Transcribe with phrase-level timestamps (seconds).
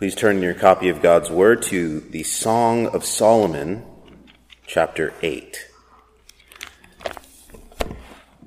[0.00, 3.84] Please turn your copy of God's Word to the Song of Solomon,
[4.66, 5.66] chapter 8.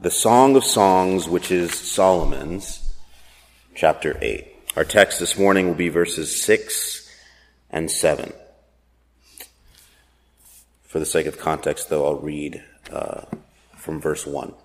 [0.01, 2.95] The Song of Songs, which is Solomon's,
[3.75, 4.47] chapter 8.
[4.75, 7.07] Our text this morning will be verses 6
[7.69, 8.33] and 7.
[10.87, 13.25] For the sake of context, though, I'll read uh,
[13.77, 14.55] from verse 1.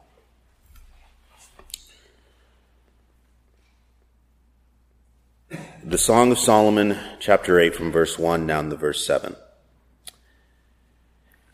[5.88, 9.34] The Song of Solomon, chapter 8, from verse 1 down to verse 7.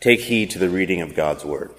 [0.01, 1.73] Take heed to the reading of God's word.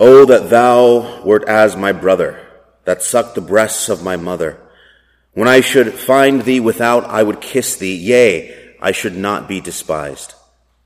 [0.00, 2.40] Oh, that thou wert as my brother,
[2.86, 4.58] that sucked the breasts of my mother.
[5.34, 7.94] When I should find thee without, I would kiss thee.
[7.94, 10.32] Yea, I should not be despised.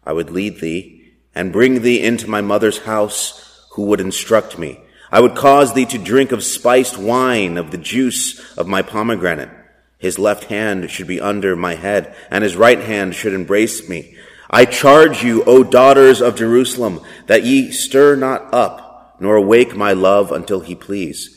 [0.05, 4.81] I would lead thee and bring thee into my mother's house, who would instruct me.
[5.11, 9.51] I would cause thee to drink of spiced wine, of the juice of my pomegranate.
[9.99, 14.17] His left hand should be under my head, and his right hand should embrace me.
[14.51, 19.93] I charge you, O daughters of Jerusalem, that ye stir not up, nor awake my
[19.93, 21.35] love until he please.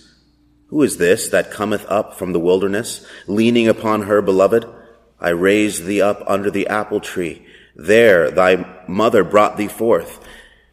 [0.67, 4.66] Who is this that cometh up from the wilderness, leaning upon her beloved?
[5.19, 7.45] I raised thee up under the apple tree.
[7.75, 10.23] There thy mother brought thee forth.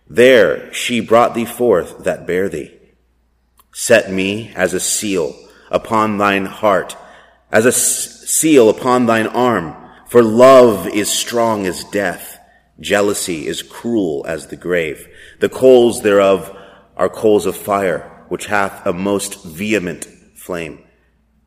[0.08, 2.77] There she brought thee forth that bare thee.
[3.80, 5.36] Set me as a seal
[5.70, 6.96] upon thine heart,
[7.52, 9.72] as a seal upon thine arm.
[10.08, 12.40] For love is strong as death.
[12.80, 15.06] Jealousy is cruel as the grave.
[15.38, 16.52] The coals thereof
[16.96, 20.82] are coals of fire, which hath a most vehement flame.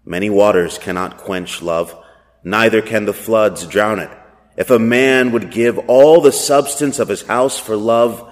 [0.05, 1.93] Many waters cannot quench love,
[2.45, 4.09] neither can the floods drown it.
[4.55, 8.31] If a man would give all the substance of his house for love,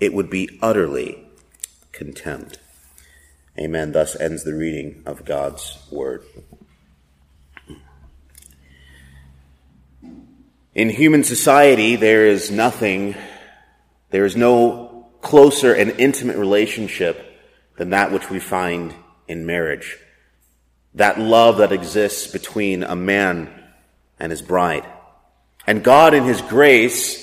[0.00, 1.28] it would be utterly
[1.92, 2.58] contemned.
[3.58, 3.92] Amen.
[3.92, 6.24] Thus ends the reading of God's Word.
[10.74, 13.14] In human society, there is nothing,
[14.10, 17.24] there is no closer and intimate relationship
[17.76, 18.92] than that which we find
[19.28, 19.98] in marriage.
[20.94, 23.50] That love that exists between a man
[24.18, 24.84] and his bride.
[25.64, 27.22] And God in his grace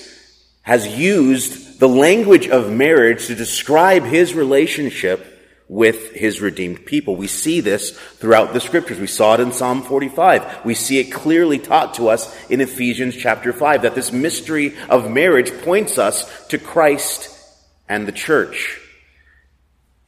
[0.62, 5.31] has used the language of marriage to describe his relationship
[5.72, 7.16] with his redeemed people.
[7.16, 9.00] We see this throughout the scriptures.
[9.00, 10.66] We saw it in Psalm 45.
[10.66, 15.09] We see it clearly taught to us in Ephesians chapter 5 that this mystery of
[15.09, 17.30] marriage points us to Christ
[17.88, 18.82] and the church.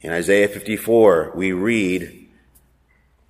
[0.02, 2.28] In Isaiah 54, we read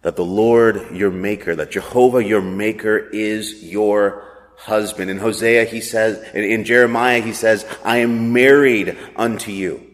[0.02, 5.08] that the Lord your maker, that Jehovah your maker is your husband.
[5.08, 9.88] In Hosea, he says, in Jeremiah, he says, I am married unto you.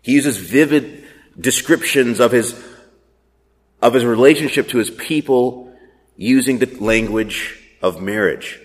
[0.00, 1.03] He uses vivid
[1.38, 2.54] descriptions of his,
[3.82, 5.72] of his relationship to his people
[6.16, 8.60] using the language of marriage.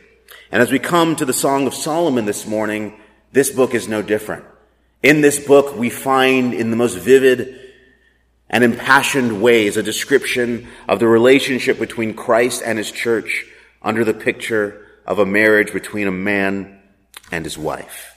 [0.52, 3.00] And as we come to the Song of Solomon this morning,
[3.32, 4.46] this book is no different.
[5.04, 7.60] In this book, we find in the most vivid
[8.50, 13.46] and impassioned ways a description of the relationship between Christ and his church
[13.82, 16.80] under the picture of a marriage between a man
[17.32, 18.16] and his wife.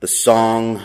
[0.00, 0.82] The Song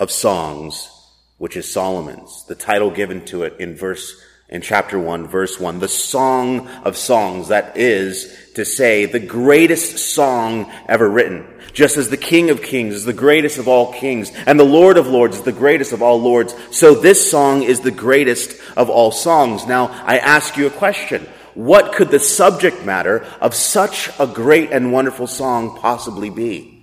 [0.00, 0.90] of songs,
[1.36, 5.78] which is Solomon's, the title given to it in verse, in chapter 1, verse 1,
[5.78, 11.46] the song of songs, that is to say, the greatest song ever written.
[11.72, 14.96] Just as the King of Kings is the greatest of all kings, and the Lord
[14.96, 18.90] of Lords is the greatest of all lords, so this song is the greatest of
[18.90, 19.66] all songs.
[19.66, 21.28] Now, I ask you a question.
[21.54, 26.79] What could the subject matter of such a great and wonderful song possibly be?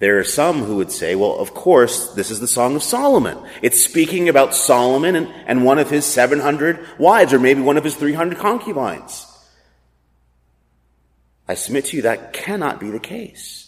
[0.00, 3.38] There are some who would say, well, of course, this is the Song of Solomon.
[3.62, 7.84] It's speaking about Solomon and, and one of his 700 wives, or maybe one of
[7.84, 9.26] his 300 concubines.
[11.46, 13.64] I submit to you that cannot be the case.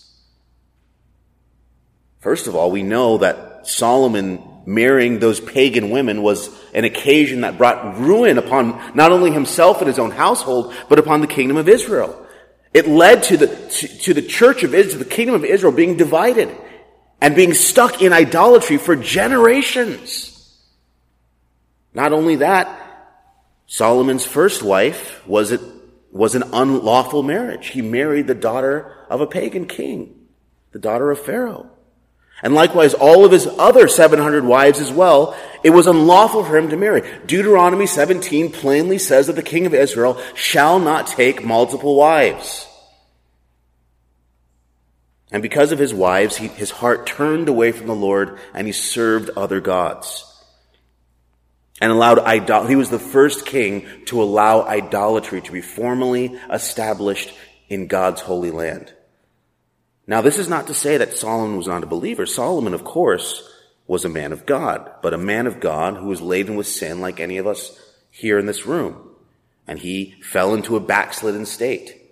[2.20, 7.56] First of all, we know that Solomon marrying those pagan women was an occasion that
[7.56, 11.68] brought ruin upon not only himself and his own household, but upon the kingdom of
[11.68, 12.25] Israel.
[12.76, 15.72] It led to the, to, to the church of Israel, to the kingdom of Israel
[15.72, 16.54] being divided
[17.22, 20.60] and being stuck in idolatry for generations.
[21.94, 22.68] Not only that,
[23.66, 25.62] Solomon's first wife was, it,
[26.12, 27.68] was an unlawful marriage.
[27.68, 30.26] He married the daughter of a pagan king,
[30.72, 31.70] the daughter of Pharaoh.
[32.42, 35.34] And likewise, all of his other 700 wives as well,
[35.64, 37.02] it was unlawful for him to marry.
[37.24, 42.65] Deuteronomy 17 plainly says that the king of Israel shall not take multiple wives.
[45.32, 48.72] And because of his wives, he, his heart turned away from the Lord and he
[48.72, 50.24] served other gods.
[51.78, 57.34] and allowed idol- he was the first king to allow idolatry to be formally established
[57.68, 58.94] in God's holy land.
[60.06, 62.24] Now, this is not to say that Solomon was not a believer.
[62.24, 63.46] Solomon, of course,
[63.86, 67.00] was a man of God, but a man of God who was laden with sin
[67.00, 67.78] like any of us
[68.10, 69.10] here in this room.
[69.66, 72.05] And he fell into a backslidden state.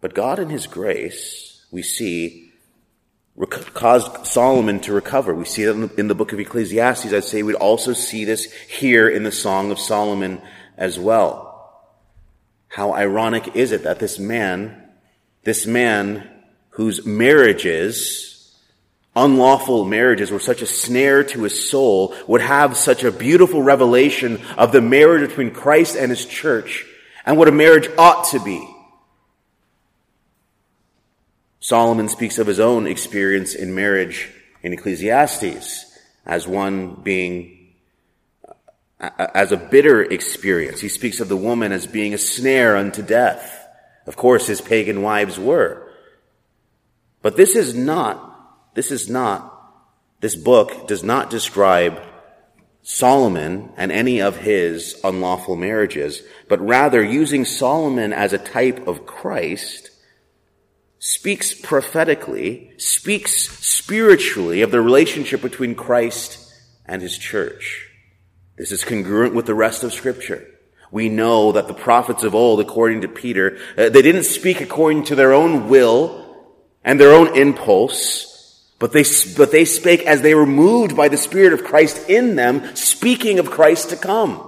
[0.00, 2.52] But God in his grace, we see,
[3.74, 5.34] caused Solomon to recover.
[5.34, 7.12] We see that in the book of Ecclesiastes.
[7.12, 10.40] I'd say we'd also see this here in the Song of Solomon
[10.76, 11.46] as well.
[12.68, 14.88] How ironic is it that this man
[15.48, 16.28] this man
[16.70, 18.54] whose marriages,
[19.16, 24.42] unlawful marriages were such a snare to his soul, would have such a beautiful revelation
[24.58, 26.84] of the marriage between Christ and his church
[27.24, 28.62] and what a marriage ought to be.
[31.68, 34.30] Solomon speaks of his own experience in marriage
[34.62, 35.84] in Ecclesiastes
[36.24, 37.74] as one being
[38.98, 40.80] as a bitter experience.
[40.80, 43.68] He speaks of the woman as being a snare unto death.
[44.06, 45.86] Of course, his pagan wives were.
[47.20, 49.54] But this is not, this is not,
[50.20, 52.00] this book does not describe
[52.82, 59.04] Solomon and any of his unlawful marriages, but rather using Solomon as a type of
[59.04, 59.87] Christ,
[60.98, 63.32] speaks prophetically, speaks
[63.66, 66.52] spiritually of the relationship between Christ
[66.86, 67.88] and his church.
[68.56, 70.46] This is congruent with the rest of scripture.
[70.90, 75.04] We know that the prophets of old, according to Peter, uh, they didn't speak according
[75.04, 76.24] to their own will
[76.82, 79.04] and their own impulse, but they,
[79.36, 83.38] but they spake as they were moved by the Spirit of Christ in them, speaking
[83.38, 84.47] of Christ to come.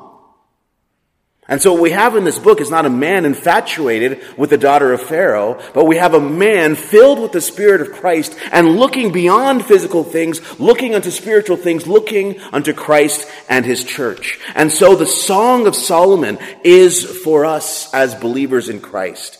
[1.50, 4.56] And so what we have in this book is not a man infatuated with the
[4.56, 8.76] daughter of Pharaoh, but we have a man filled with the Spirit of Christ and
[8.76, 14.38] looking beyond physical things, looking unto spiritual things, looking unto Christ and his church.
[14.54, 19.38] And so the Song of Solomon is for us as believers in Christ.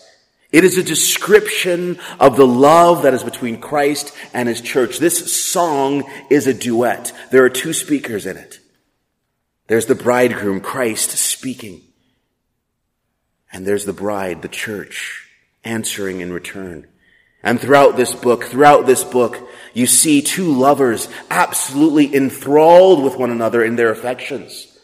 [0.51, 4.99] It is a description of the love that is between Christ and his church.
[4.99, 7.12] This song is a duet.
[7.31, 8.59] There are two speakers in it.
[9.69, 11.83] There's the bridegroom, Christ, speaking.
[13.52, 15.29] And there's the bride, the church,
[15.64, 16.87] answering in return.
[17.43, 23.31] And throughout this book, throughout this book, you see two lovers absolutely enthralled with one
[23.31, 24.79] another in their affections.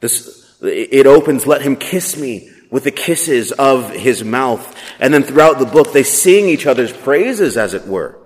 [0.00, 4.76] This, it opens, let him kiss me with the kisses of his mouth.
[4.98, 8.18] And then throughout the book, they sing each other's praises, as it were.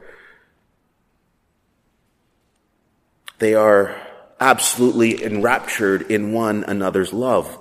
[3.38, 3.96] They are
[4.38, 7.58] absolutely enraptured in one another's love.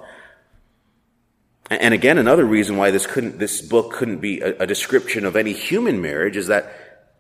[1.70, 5.36] And again, another reason why this couldn't, this book couldn't be a, a, description of
[5.36, 6.74] any human marriage is that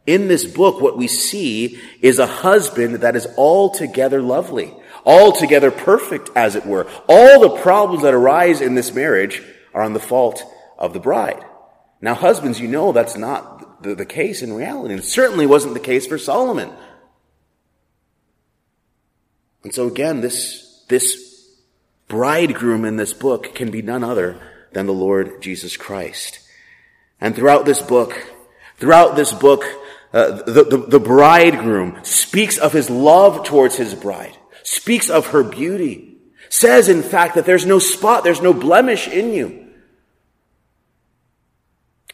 [0.07, 4.73] in this book, what we see is a husband that is altogether lovely,
[5.05, 6.87] altogether perfect, as it were.
[7.07, 10.43] All the problems that arise in this marriage are on the fault
[10.79, 11.45] of the bride.
[12.01, 15.79] Now, husbands, you know that's not the, the case in reality, and certainly wasn't the
[15.79, 16.71] case for Solomon.
[19.63, 21.28] And so again, this, this
[22.09, 24.37] bridegroom in this book can be none other
[24.73, 26.39] than the Lord Jesus Christ.
[27.21, 28.27] And throughout this book,
[28.77, 29.63] throughout this book,
[30.11, 35.43] uh, the, the, the bridegroom speaks of his love towards his bride, speaks of her
[35.43, 36.17] beauty,
[36.49, 39.67] says in fact that there's no spot, there's no blemish in you.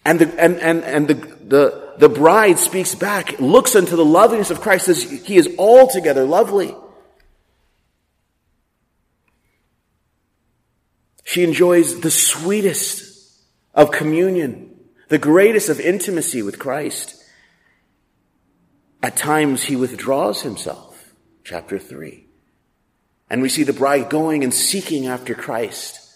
[0.04, 4.52] And the, and, and, and the, the, the bride speaks back, looks into the loveliness
[4.52, 6.76] of Christ, says he is altogether lovely.
[11.36, 14.74] She enjoys the sweetest of communion,
[15.10, 17.22] the greatest of intimacy with Christ.
[19.04, 21.14] At times he withdraws himself.
[21.44, 22.26] Chapter 3.
[23.30, 26.10] And we see the bride going and seeking after Christ.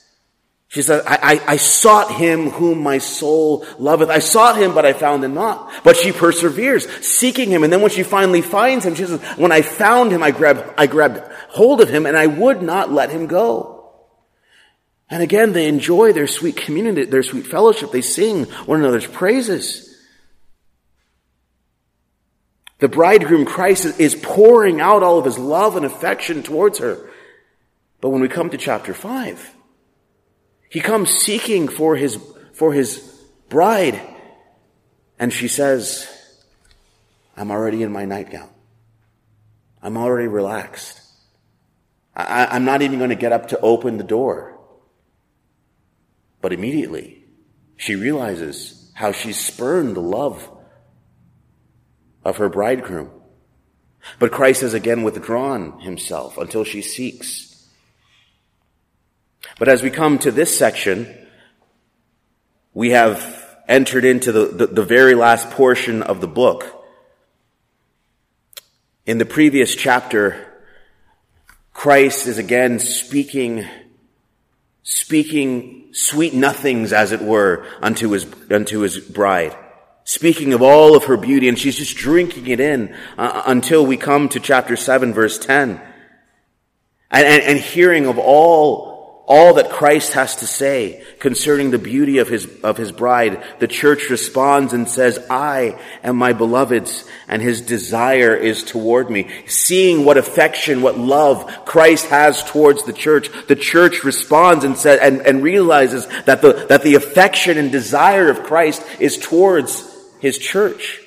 [0.70, 4.10] She said, I, I, I, sought him whom my soul loveth.
[4.10, 5.70] I sought him, but I found him not.
[5.84, 7.66] But she perseveres, seeking him.
[7.66, 10.64] And then when she finally finds him, she says, when I found him, I grabbed,
[10.78, 13.79] I grabbed hold of him and I would not let him go.
[15.10, 17.92] And again, they enjoy their sweet community, their sweet fellowship.
[17.92, 19.90] They sing one another's praises.
[22.78, 27.10] The bridegroom Christ is pouring out all of his love and affection towards her.
[28.02, 29.56] But when we come to chapter 5,
[30.70, 32.18] he comes seeking for his,
[32.54, 33.00] for his
[33.50, 34.00] bride.
[35.18, 36.08] And she says,
[37.36, 38.50] I'm already in my nightgown.
[39.82, 41.02] I'm already relaxed.
[42.16, 44.59] I, am not even going to get up to open the door.
[46.42, 47.26] But immediately,
[47.76, 50.50] she realizes how she spurned the love
[52.24, 53.12] of her bridegroom.
[54.20, 57.68] But Christ has again withdrawn himself until she seeks.
[59.58, 61.14] But as we come to this section,
[62.74, 66.66] we have entered into the, the, the, very last portion of the book.
[69.06, 70.48] In the previous chapter,
[71.74, 73.68] Christ is again speaking,
[74.90, 79.56] speaking sweet nothings, as it were, unto his, unto his bride.
[80.04, 83.98] Speaking of all of her beauty, and she's just drinking it in uh, until we
[83.98, 85.80] come to chapter 7, verse 10.
[87.12, 88.99] And, and, and hearing of all
[89.30, 93.68] all that Christ has to say concerning the beauty of his, of his bride, the
[93.68, 99.30] church responds and says, I am my beloved's and his desire is toward me.
[99.46, 105.00] Seeing what affection, what love Christ has towards the church, the church responds and says,
[105.00, 109.88] and, and realizes that the, that the affection and desire of Christ is towards
[110.20, 111.02] his church.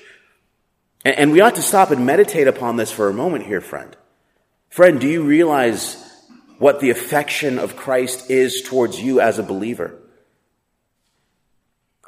[1.05, 3.97] And, and we ought to stop and meditate upon this for a moment here, friend.
[4.69, 6.12] Friend, do you realize
[6.62, 9.99] what the affection of Christ is towards you as a believer.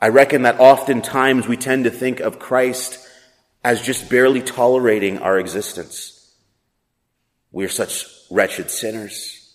[0.01, 3.05] I reckon that oftentimes we tend to think of Christ
[3.65, 6.33] as just barely tolerating our existence.
[7.51, 9.53] We are such wretched sinners.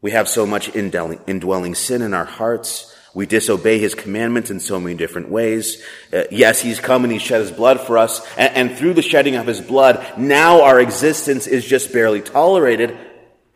[0.00, 2.92] We have so much indwelling sin in our hearts.
[3.14, 5.80] We disobey his commandments in so many different ways.
[6.12, 8.26] Uh, yes, he's come and he shed his blood for us.
[8.36, 12.98] And, and through the shedding of his blood, now our existence is just barely tolerated.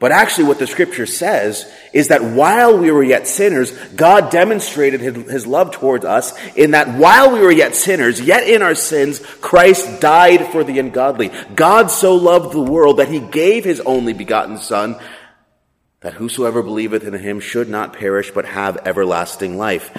[0.02, 5.00] But actually what the scripture says is that while we were yet sinners, God demonstrated
[5.00, 9.20] his, love towards us in that while we were yet sinners, yet in our sins,
[9.20, 11.30] Christ died for the ungodly.
[11.54, 14.98] God so loved the world that he gave his only begotten son
[16.00, 19.96] that whosoever believeth in him should not perish but have everlasting life.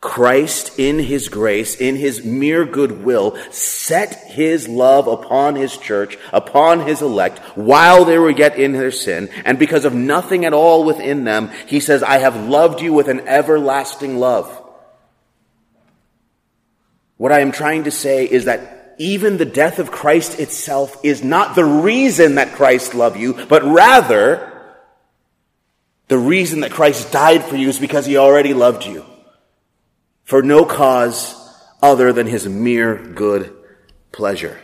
[0.00, 6.86] Christ, in his grace, in his mere goodwill, set his love upon his church, upon
[6.86, 10.84] his elect, while they were yet in their sin, and because of nothing at all
[10.84, 14.48] within them, he says, I have loved you with an everlasting love.
[17.18, 21.22] What I am trying to say is that even the death of Christ itself is
[21.22, 24.46] not the reason that Christ loved you, but rather,
[26.08, 29.04] the reason that Christ died for you is because he already loved you
[30.30, 31.34] for no cause
[31.82, 33.52] other than his mere good
[34.12, 34.56] pleasure.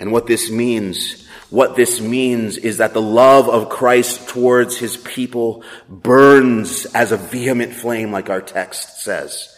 [0.00, 4.96] And what this means, what this means is that the love of Christ towards his
[4.96, 9.56] people burns as a vehement flame, like our text says.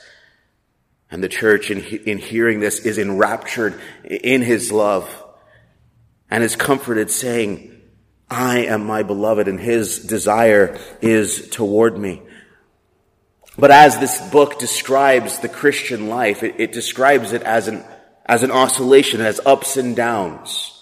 [1.10, 5.08] And the church, in, in hearing this, is enraptured in his love
[6.30, 7.75] and is comforted, saying,
[8.28, 12.20] I am my beloved, and his desire is toward me.
[13.59, 17.83] But as this book describes the Christian life, it, it, describes it as an,
[18.25, 20.75] as an oscillation, as ups and downs.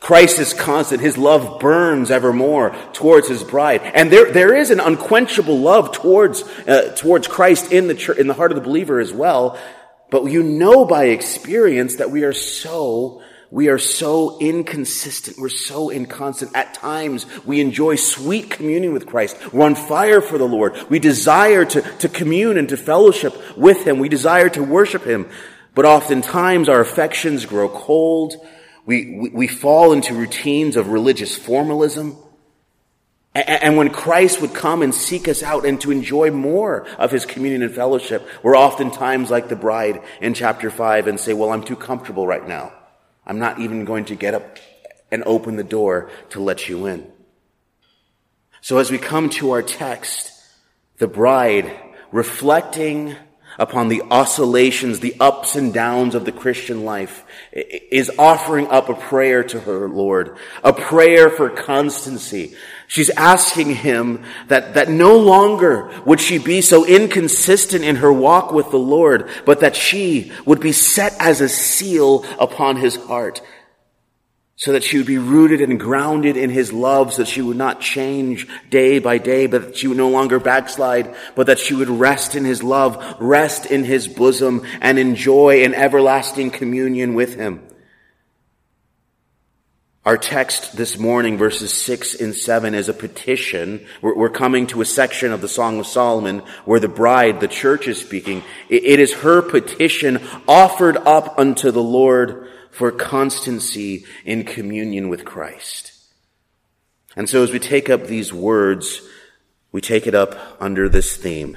[0.00, 1.02] Christ is constant.
[1.02, 3.82] His love burns evermore towards his bride.
[3.82, 8.26] And there, there is an unquenchable love towards, uh, towards Christ in the church, in
[8.26, 9.58] the heart of the believer as well.
[10.10, 13.22] But you know by experience that we are so
[13.54, 15.38] we are so inconsistent.
[15.38, 16.50] We're so inconstant.
[16.56, 19.36] At times, we enjoy sweet communion with Christ.
[19.52, 20.74] We're on fire for the Lord.
[20.90, 24.00] We desire to, to commune and to fellowship with Him.
[24.00, 25.28] We desire to worship Him.
[25.72, 28.34] But oftentimes, our affections grow cold.
[28.86, 32.16] We, we, we fall into routines of religious formalism.
[33.36, 37.24] And when Christ would come and seek us out and to enjoy more of his
[37.24, 41.62] communion and fellowship, we're oftentimes like the bride in chapter 5 and say, well, I'm
[41.62, 42.72] too comfortable right now.
[43.26, 44.58] I'm not even going to get up
[45.10, 47.10] and open the door to let you in.
[48.60, 50.32] So as we come to our text,
[50.98, 51.70] the bride
[52.10, 53.16] reflecting
[53.58, 58.94] upon the oscillations, the ups and downs of the Christian life, is offering up a
[58.94, 62.54] prayer to her Lord, a prayer for constancy.
[62.86, 68.52] She's asking him that, that no longer would she be so inconsistent in her walk
[68.52, 73.40] with the Lord, but that she would be set as a seal upon his heart,
[74.56, 77.56] so that she would be rooted and grounded in his love, so that she would
[77.56, 81.74] not change day by day, but that she would no longer backslide, but that she
[81.74, 87.34] would rest in his love, rest in his bosom, and enjoy an everlasting communion with
[87.34, 87.66] him.
[90.04, 93.86] Our text this morning, verses 6 and 7, is a petition.
[94.02, 97.48] We're, we're, coming to a section of the Song of Solomon where the bride, the
[97.48, 98.42] church, is speaking.
[98.68, 105.24] It, it is her petition offered up unto the Lord for constancy in communion with
[105.24, 105.92] Christ.
[107.14, 109.00] And so as we take up these words,
[109.70, 111.56] we take it up under this theme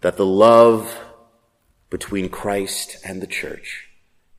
[0.00, 1.00] that the love
[1.88, 3.88] between Christ and the church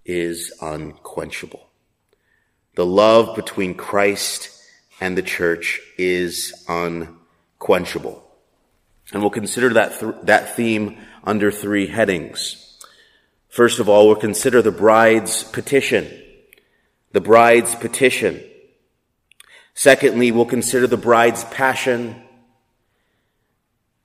[0.03, 1.69] is unquenchable.
[2.75, 4.49] The love between Christ
[4.99, 8.21] and the church is unquenchable.
[9.13, 12.66] And we'll consider that, th- that theme under three headings.
[13.57, 16.07] First of all, we'll consider the bride's petition.
[17.11, 18.39] The bride's petition.
[19.73, 22.21] Secondly, we'll consider the bride's passion.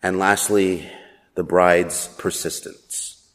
[0.03, 0.91] And lastly,
[1.35, 3.31] the bride's persistence.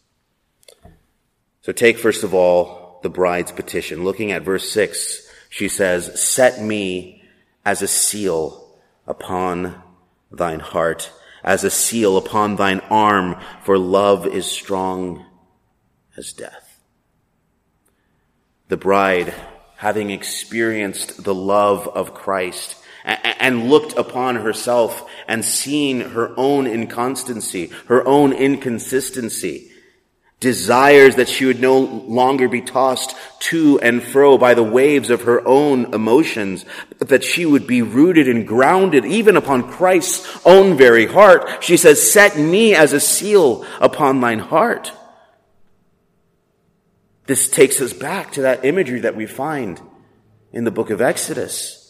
[1.61, 4.03] So take first of all the bride's petition.
[4.03, 5.21] Looking at verse six,
[5.51, 7.21] she says, set me
[7.63, 9.83] as a seal upon
[10.31, 11.11] thine heart,
[11.43, 15.23] as a seal upon thine arm, for love is strong
[16.17, 16.79] as death.
[18.67, 19.33] The bride
[19.77, 27.71] having experienced the love of Christ and looked upon herself and seen her own inconstancy,
[27.85, 29.71] her own inconsistency,
[30.39, 35.23] desires that she would no longer be tossed to and fro by the waves of
[35.23, 36.65] her own emotions,
[36.99, 41.63] but that she would be rooted and grounded even upon Christ's own very heart.
[41.63, 44.91] She says, set me as a seal upon thine heart.
[47.27, 49.79] This takes us back to that imagery that we find
[50.53, 51.83] in the book of Exodus.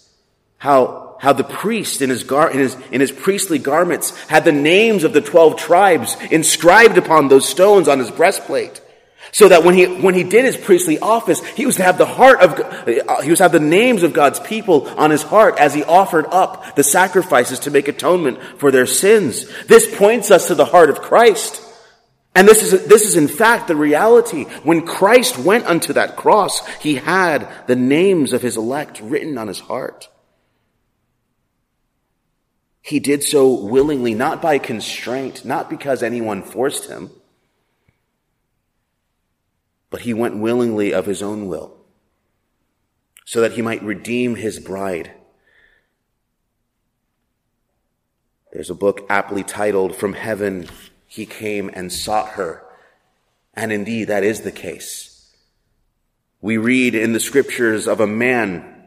[0.58, 4.52] How, how the priest in his, gar, in his, in his priestly garments had the
[4.52, 8.82] names of the 12 tribes inscribed upon those stones on his breastplate.
[9.32, 12.06] So that when he, when he did his priestly office, he was to have the
[12.06, 15.60] heart of, uh, he was to have the names of God's people on his heart
[15.60, 19.46] as he offered up the sacrifices to make atonement for their sins.
[19.66, 21.62] This points us to the heart of Christ.
[22.38, 24.44] And this is, this is in fact the reality.
[24.62, 29.48] When Christ went unto that cross, he had the names of his elect written on
[29.48, 30.08] his heart.
[32.80, 37.10] He did so willingly, not by constraint, not because anyone forced him,
[39.90, 41.76] but he went willingly of his own will,
[43.26, 45.12] so that he might redeem his bride.
[48.54, 50.70] There's a book aptly titled From Heaven
[51.08, 52.64] he came and sought her.
[53.54, 55.34] And indeed, that is the case.
[56.42, 58.86] We read in the scriptures of a man,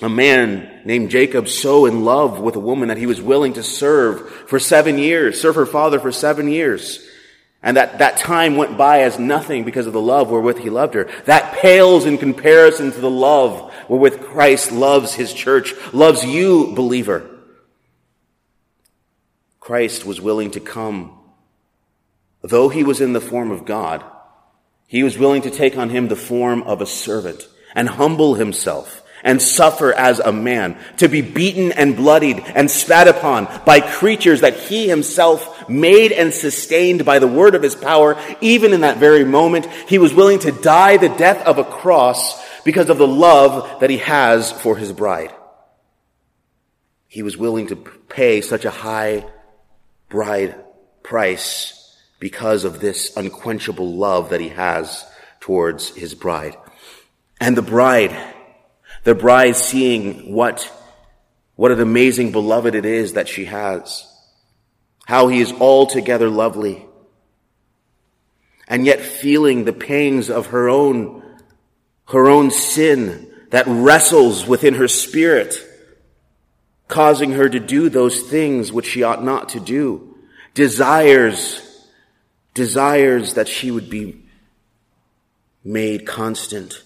[0.00, 3.62] a man named Jacob so in love with a woman that he was willing to
[3.62, 7.06] serve for seven years, serve her father for seven years.
[7.62, 10.94] And that, that time went by as nothing because of the love wherewith he loved
[10.94, 11.10] her.
[11.24, 17.28] That pales in comparison to the love wherewith Christ loves his church, loves you, believer.
[19.58, 21.18] Christ was willing to come
[22.48, 24.04] Though he was in the form of God,
[24.86, 29.02] he was willing to take on him the form of a servant and humble himself
[29.24, 34.42] and suffer as a man, to be beaten and bloodied and spat upon by creatures
[34.42, 38.16] that he himself made and sustained by the word of his power.
[38.40, 42.40] Even in that very moment, he was willing to die the death of a cross
[42.62, 45.34] because of the love that he has for his bride.
[47.08, 49.26] He was willing to pay such a high
[50.08, 50.54] bride
[51.02, 51.82] price
[52.18, 55.04] because of this unquenchable love that he has
[55.40, 56.56] towards his bride.
[57.40, 58.16] And the bride,
[59.04, 60.72] the bride seeing what,
[61.54, 64.06] what an amazing beloved it is that she has.
[65.06, 66.84] How he is altogether lovely.
[68.66, 71.22] And yet feeling the pangs of her own,
[72.06, 75.56] her own sin that wrestles within her spirit,
[76.88, 80.16] causing her to do those things which she ought not to do.
[80.54, 81.60] Desires
[82.56, 84.24] desires that she would be
[85.62, 86.82] made constant,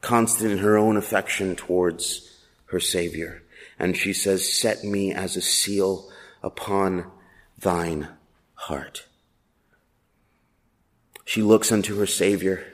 [0.00, 3.42] constant in her own affection towards her Savior.
[3.78, 6.10] And she says, Set me as a seal
[6.42, 7.08] upon
[7.56, 8.08] thine
[8.54, 9.06] heart.
[11.24, 12.66] She looks unto her Savior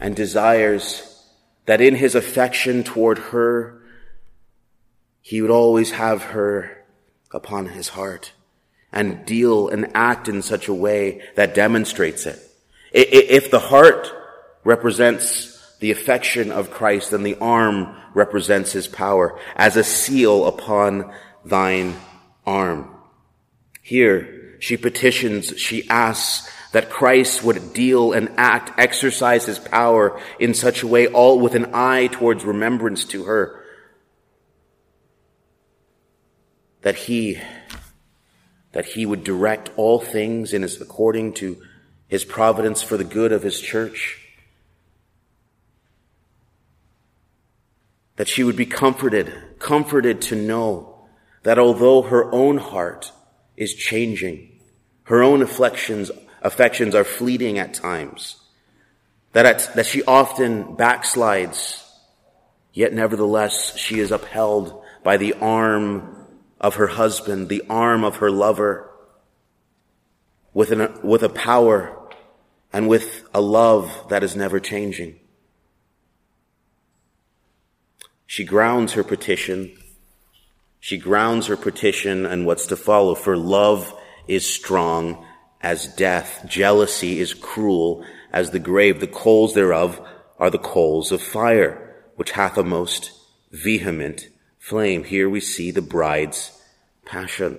[0.00, 1.28] and desires
[1.66, 3.82] that in his affection toward her,
[5.20, 6.84] he would always have her
[7.30, 8.32] upon his heart
[8.94, 12.40] and deal and act in such a way that demonstrates it.
[12.92, 14.10] If the heart
[14.62, 21.12] represents the affection of Christ, then the arm represents his power as a seal upon
[21.44, 21.96] thine
[22.46, 22.88] arm.
[23.82, 30.54] Here, she petitions, she asks that Christ would deal and act, exercise his power in
[30.54, 33.60] such a way, all with an eye towards remembrance to her,
[36.82, 37.40] that he
[38.74, 41.60] that he would direct all things in his, according to
[42.06, 44.20] his providence for the good of his church.
[48.16, 51.06] That she would be comforted, comforted to know
[51.42, 53.10] that although her own heart
[53.56, 54.60] is changing,
[55.04, 56.10] her own afflictions,
[56.42, 58.36] affections are fleeting at times,
[59.32, 61.84] that, at, that she often backslides,
[62.74, 66.23] Yet nevertheless, she is upheld by the arm
[66.64, 68.90] of her husband, the arm of her lover,
[70.54, 71.94] with, an, with a power
[72.72, 75.20] and with a love that is never changing.
[78.26, 79.76] She grounds her petition.
[80.80, 83.14] She grounds her petition and what's to follow.
[83.14, 83.94] For love
[84.26, 85.22] is strong
[85.60, 86.46] as death.
[86.48, 89.00] Jealousy is cruel as the grave.
[89.00, 90.00] The coals thereof
[90.38, 93.12] are the coals of fire which hath a most
[93.50, 95.04] vehement flame.
[95.04, 96.53] Here we see the bride's
[97.04, 97.58] passion.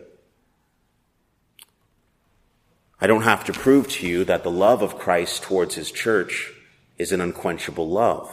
[2.99, 6.53] I don't have to prove to you that the love of Christ towards his church
[6.97, 8.29] is an unquenchable love.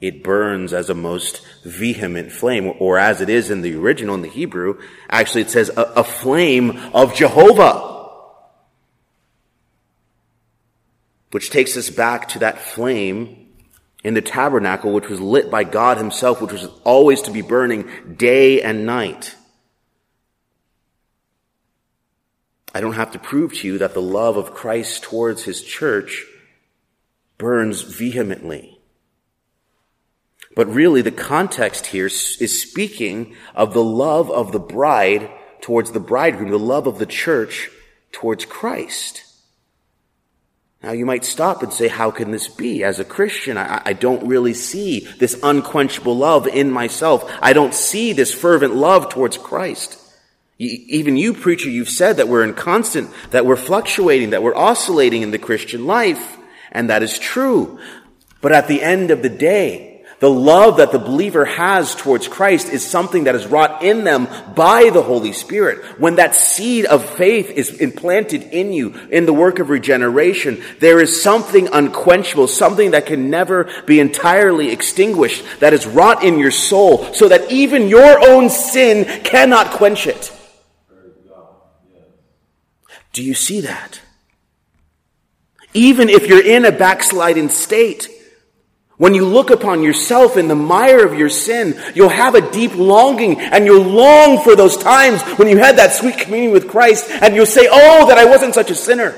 [0.00, 4.22] It burns as a most vehement flame, or as it is in the original, in
[4.22, 7.92] the Hebrew, actually it says a, a flame of Jehovah.
[11.30, 13.48] Which takes us back to that flame
[14.04, 17.88] in the tabernacle, which was lit by God himself, which was always to be burning
[18.16, 19.34] day and night.
[22.74, 26.26] I don't have to prove to you that the love of Christ towards his church
[27.38, 28.80] burns vehemently.
[30.56, 36.00] But really, the context here is speaking of the love of the bride towards the
[36.00, 37.70] bridegroom, the love of the church
[38.12, 39.22] towards Christ.
[40.82, 42.84] Now you might stop and say, how can this be?
[42.84, 47.32] As a Christian, I, I, don't really see this unquenchable love in myself.
[47.40, 49.98] I don't see this fervent love towards Christ.
[50.58, 55.22] Even you, preacher, you've said that we're in constant, that we're fluctuating, that we're oscillating
[55.22, 56.36] in the Christian life.
[56.70, 57.80] And that is true.
[58.40, 62.68] But at the end of the day, the love that the believer has towards Christ
[62.68, 65.84] is something that is wrought in them by the Holy Spirit.
[66.00, 71.00] When that seed of faith is implanted in you in the work of regeneration, there
[71.00, 76.52] is something unquenchable, something that can never be entirely extinguished that is wrought in your
[76.52, 80.32] soul so that even your own sin cannot quench it.
[83.14, 84.00] Do you see that?
[85.72, 88.08] Even if you're in a backsliding state,
[88.96, 92.74] when you look upon yourself in the mire of your sin, you'll have a deep
[92.74, 97.08] longing and you'll long for those times when you had that sweet communion with Christ
[97.08, 99.14] and you'll say, Oh, that I wasn't such a sinner.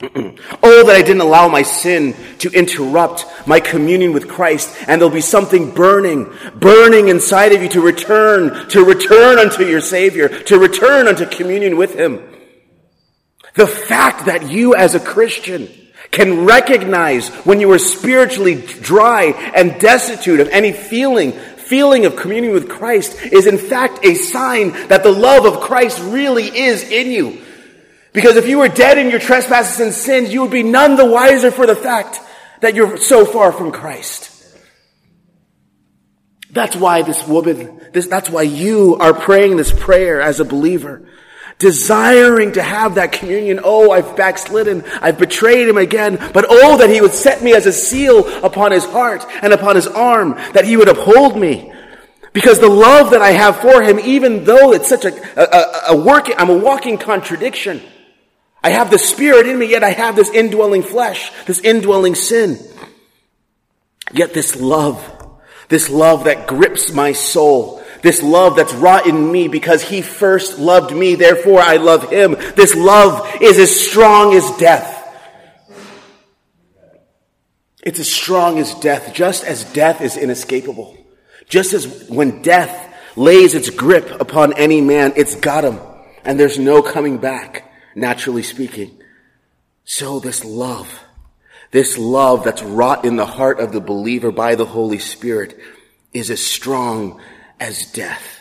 [0.02, 4.76] oh, that I didn't allow my sin to interrupt my communion with Christ.
[4.88, 9.80] And there'll be something burning, burning inside of you to return, to return unto your
[9.80, 12.37] Savior, to return unto communion with Him.
[13.58, 15.68] The fact that you as a Christian
[16.12, 22.54] can recognize when you are spiritually dry and destitute of any feeling, feeling of communion
[22.54, 27.10] with Christ is in fact a sign that the love of Christ really is in
[27.10, 27.42] you.
[28.12, 31.04] Because if you were dead in your trespasses and sins, you would be none the
[31.04, 32.20] wiser for the fact
[32.60, 34.30] that you're so far from Christ.
[36.52, 41.08] That's why this woman, this, that's why you are praying this prayer as a believer
[41.58, 43.60] desiring to have that communion.
[43.62, 44.84] Oh, I've backslidden.
[45.00, 46.16] I've betrayed him again.
[46.32, 49.76] But oh, that he would set me as a seal upon his heart and upon
[49.76, 51.72] his arm, that he would uphold me.
[52.32, 55.96] Because the love that I have for him, even though it's such a, a, a
[55.96, 57.82] working, I'm a walking contradiction.
[58.62, 62.58] I have the spirit in me, yet I have this indwelling flesh, this indwelling sin.
[64.12, 65.02] Yet this love,
[65.68, 70.58] this love that grips my soul, this love that's wrought in me because he first
[70.58, 72.32] loved me, therefore I love him.
[72.56, 74.94] This love is as strong as death.
[77.82, 80.96] It's as strong as death, just as death is inescapable.
[81.48, 85.80] Just as when death lays its grip upon any man, it's got him,
[86.24, 89.00] and there's no coming back, naturally speaking.
[89.84, 91.02] So this love,
[91.70, 95.58] this love that's wrought in the heart of the believer by the Holy Spirit
[96.12, 97.20] is as strong
[97.60, 98.38] as death.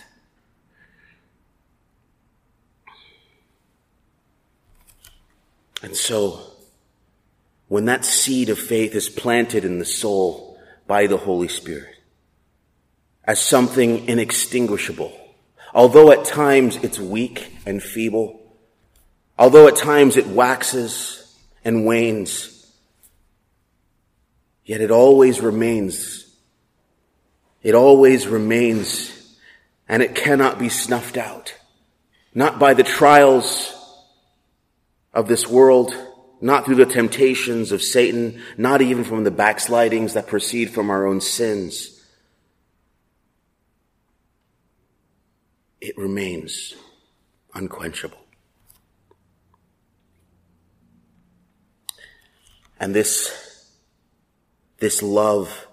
[5.81, 6.41] And so,
[7.67, 11.95] when that seed of faith is planted in the soul by the Holy Spirit
[13.23, 15.15] as something inextinguishable,
[15.73, 18.41] although at times it's weak and feeble,
[19.37, 22.71] although at times it waxes and wanes,
[24.65, 26.26] yet it always remains
[27.67, 29.35] it always remains
[29.89, 31.53] and it cannot be snuffed out.
[32.33, 33.75] Not by the trials
[35.13, 35.93] of this world,
[36.39, 41.05] not through the temptations of Satan, not even from the backslidings that proceed from our
[41.05, 42.01] own sins.
[45.81, 46.73] It remains
[47.53, 48.23] unquenchable.
[52.79, 53.73] And this,
[54.77, 55.67] this love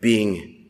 [0.00, 0.63] being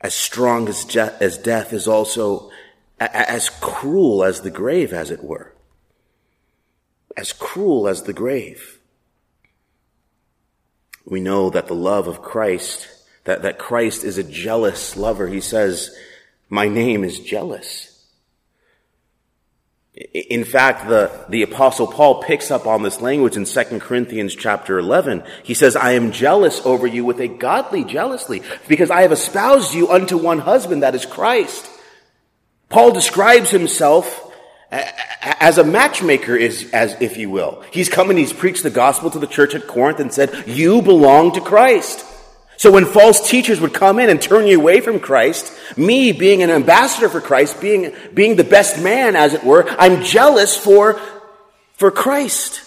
[0.00, 2.50] as strong as, je- as death is also
[2.98, 5.52] a- as cruel as the grave, as it were.
[7.16, 8.78] As cruel as the grave.
[11.04, 12.88] We know that the love of Christ,
[13.24, 15.28] that, that Christ is a jealous lover.
[15.28, 15.94] He says,
[16.48, 17.99] my name is jealous.
[20.14, 24.78] In fact, the, the apostle Paul picks up on this language in 2 Corinthians chapter
[24.78, 25.22] 11.
[25.42, 29.74] He says, I am jealous over you with a godly jealousy because I have espoused
[29.74, 31.68] you unto one husband, that is Christ.
[32.70, 34.32] Paul describes himself
[34.70, 37.62] as a matchmaker is, as if you will.
[37.70, 40.80] He's come and he's preached the gospel to the church at Corinth and said, you
[40.80, 42.06] belong to Christ.
[42.60, 46.42] So when false teachers would come in and turn you away from Christ, me being
[46.42, 51.00] an ambassador for Christ, being, being the best man, as it were, I'm jealous for,
[51.72, 52.60] for Christ.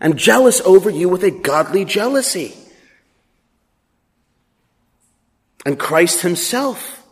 [0.00, 2.56] I'm jealous over you with a godly jealousy.
[5.64, 7.06] And Christ himself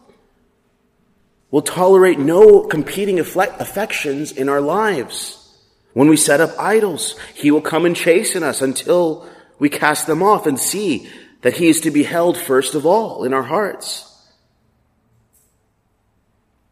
[1.52, 5.56] will tolerate no competing affections in our lives.
[5.92, 9.24] When we set up idols, he will come and chasten us until
[9.60, 11.08] we cast them off and see
[11.42, 14.09] that he is to be held first of all in our hearts.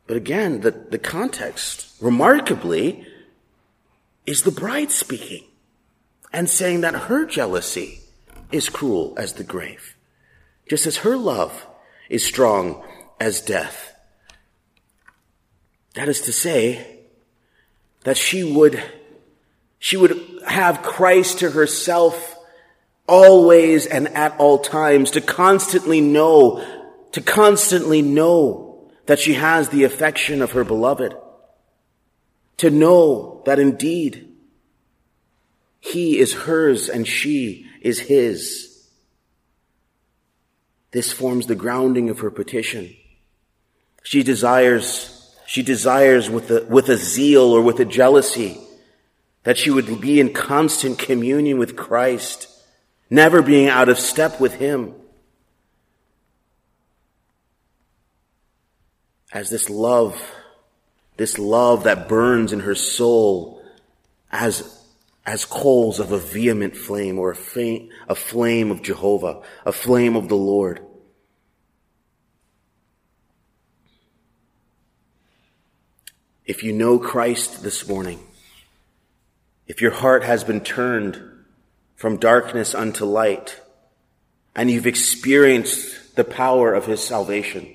[0.06, 3.06] But again, the, the context, remarkably,
[4.26, 5.44] is the bride speaking
[6.32, 8.00] and saying that her jealousy
[8.50, 9.96] is cruel as the grave,
[10.68, 11.66] just as her love
[12.08, 12.82] is strong
[13.20, 13.94] as death.
[15.94, 17.00] That is to say,
[18.04, 18.82] that she would,
[19.78, 22.36] she would have Christ to herself
[23.10, 26.64] always and at all times, to constantly know,
[27.12, 31.14] to constantly know that she has the affection of her beloved,
[32.58, 34.28] to know that indeed
[35.80, 38.88] he is hers and she is his.
[40.92, 42.94] This forms the grounding of her petition.
[44.02, 48.60] She desires, she desires with a, with a zeal or with a jealousy
[49.42, 52.49] that she would be in constant communion with Christ
[53.10, 54.94] never being out of step with Him.
[59.32, 60.20] As this love,
[61.16, 63.62] this love that burns in her soul
[64.32, 64.82] as,
[65.26, 70.16] as coals of a vehement flame or a, faint, a flame of Jehovah, a flame
[70.16, 70.80] of the Lord.
[76.44, 78.18] If you know Christ this morning,
[79.68, 81.29] if your heart has been turned
[82.00, 83.60] from darkness unto light,
[84.56, 87.68] and you've experienced the power of his salvation,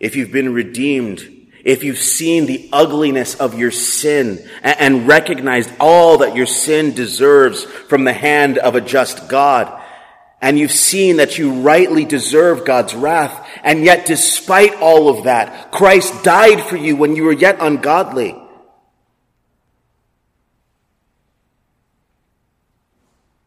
[0.00, 1.20] if you've been redeemed,
[1.64, 7.62] if you've seen the ugliness of your sin and recognized all that your sin deserves
[7.62, 9.80] from the hand of a just God,
[10.42, 15.70] and you've seen that you rightly deserve God's wrath, and yet despite all of that,
[15.70, 18.36] Christ died for you when you were yet ungodly.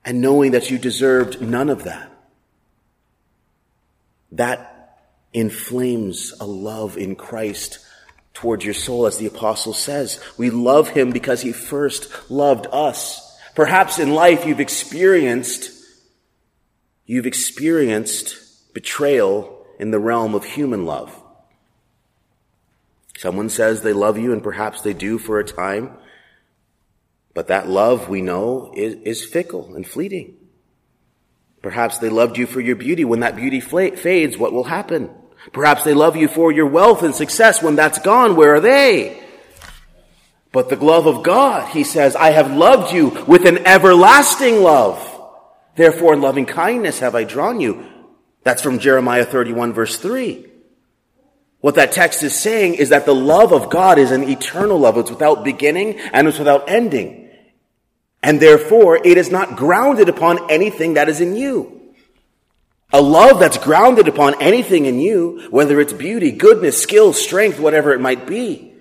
[0.05, 2.09] And knowing that you deserved none of that.
[4.31, 4.99] That
[5.31, 7.79] inflames a love in Christ
[8.33, 10.19] towards your soul, as the apostle says.
[10.37, 13.39] We love him because he first loved us.
[13.55, 15.71] Perhaps in life you've experienced,
[17.05, 21.19] you've experienced betrayal in the realm of human love.
[23.17, 25.95] Someone says they love you and perhaps they do for a time.
[27.33, 30.37] But that love, we know, is, is fickle and fleeting.
[31.61, 33.05] Perhaps they loved you for your beauty.
[33.05, 35.09] When that beauty fades, what will happen?
[35.51, 37.63] Perhaps they love you for your wealth and success.
[37.63, 39.19] When that's gone, where are they?
[40.51, 45.09] But the love of God, he says, I have loved you with an everlasting love.
[45.75, 47.89] Therefore, in loving kindness have I drawn you.
[48.43, 50.45] That's from Jeremiah 31 verse 3.
[51.61, 54.97] What that text is saying is that the love of God is an eternal love.
[54.97, 57.22] It's without beginning and it's without ending.
[58.23, 61.81] And therefore, it is not grounded upon anything that is in you.
[62.93, 67.91] A love that's grounded upon anything in you, whether it's beauty, goodness, skill, strength, whatever
[67.91, 68.73] it might be.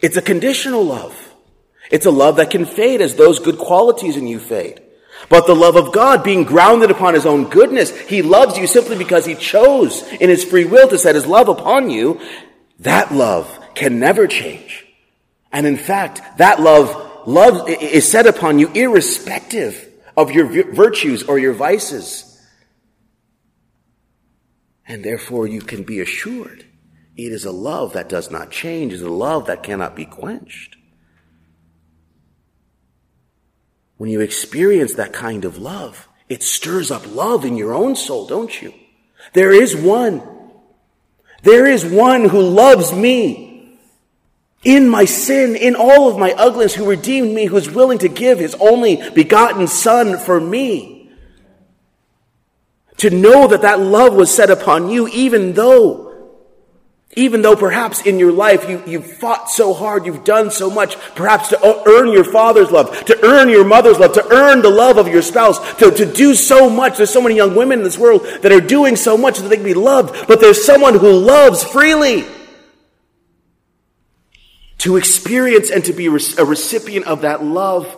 [0.00, 1.34] It's a conditional love.
[1.90, 4.80] It's a love that can fade as those good qualities in you fade.
[5.28, 8.96] But the love of God being grounded upon his own goodness, he loves you simply
[8.96, 12.20] because he chose in his free will to set his love upon you.
[12.78, 14.86] That love can never change.
[15.50, 21.38] And in fact, that love love is set upon you irrespective of your virtues or
[21.38, 22.24] your vices.
[24.86, 26.64] And therefore you can be assured
[27.16, 30.04] it is a love that does not change, it is a love that cannot be
[30.04, 30.76] quenched.
[33.96, 38.26] When you experience that kind of love, it stirs up love in your own soul,
[38.26, 38.72] don't you?
[39.32, 40.22] There is one.
[41.42, 43.47] There is one who loves me
[44.64, 48.08] in my sin, in all of my ugliness, who redeemed me, who is willing to
[48.08, 51.10] give his only begotten son for me.
[52.98, 56.08] To know that that love was set upon you, even though
[57.16, 60.96] even though perhaps in your life you, you've fought so hard, you've done so much,
[61.16, 64.98] perhaps to earn your father's love, to earn your mother's love, to earn the love
[64.98, 66.96] of your spouse, to, to do so much.
[66.96, 69.56] There's so many young women in this world that are doing so much that they
[69.56, 72.24] can be loved, but there's someone who loves freely.
[74.78, 77.94] To experience and to be a recipient of that love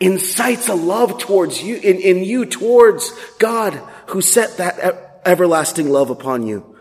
[0.00, 3.74] incites a love towards you, in, in you towards God
[4.08, 6.76] who set that everlasting love upon you.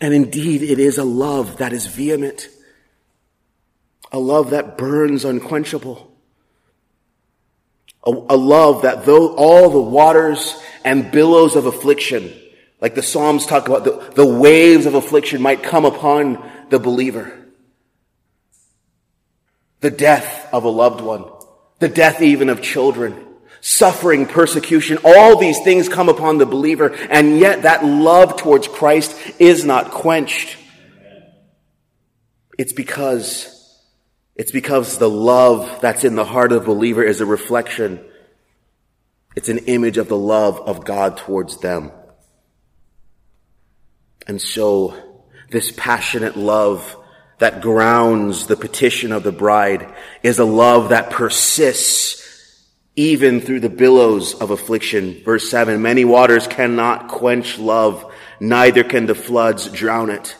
[0.00, 2.48] And indeed, it is a love that is vehement,
[4.10, 6.12] a love that burns unquenchable,
[8.04, 12.34] a, a, love that though all the waters and billows of affliction,
[12.82, 17.32] like the Psalms talk about, the, the waves of affliction might come upon the believer.
[19.80, 21.24] The death of a loved one,
[21.78, 23.24] the death even of children,
[23.60, 29.16] suffering, persecution, all these things come upon the believer, and yet that love towards Christ
[29.38, 30.56] is not quenched.
[32.58, 33.78] It's because,
[34.34, 38.04] it's because the love that's in the heart of the believer is a reflection.
[39.36, 41.92] It's an image of the love of God towards them.
[44.26, 44.94] And so,
[45.50, 46.96] this passionate love
[47.38, 52.22] that grounds the petition of the bride is a love that persists
[52.94, 55.22] even through the billows of affliction.
[55.24, 60.36] Verse 7, many waters cannot quench love, neither can the floods drown it.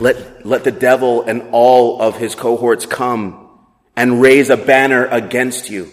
[0.00, 3.50] Let, let the devil and all of his cohorts come
[3.94, 5.90] and raise a banner against you.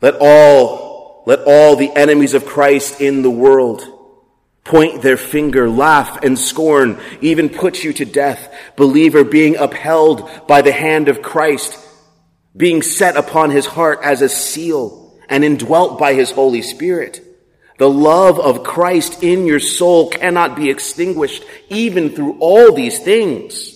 [0.00, 3.97] Let all, let all the enemies of Christ in the world
[4.68, 8.54] point their finger, laugh and scorn, even put you to death.
[8.76, 11.86] Believer being upheld by the hand of Christ
[12.56, 17.24] being set upon his heart as a seal and indwelt by his Holy Spirit.
[17.78, 23.74] The love of Christ in your soul cannot be extinguished even through all these things.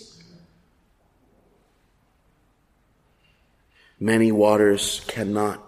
[4.00, 5.62] Many waters cannot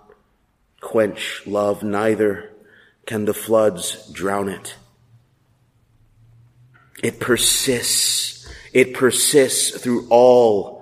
[0.81, 2.51] quench love, neither
[3.07, 4.75] can the floods drown it.
[7.05, 8.51] It persists.
[8.73, 10.73] It persists through all